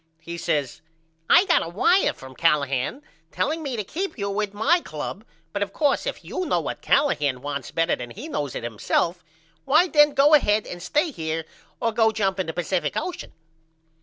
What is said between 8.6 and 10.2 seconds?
himself why then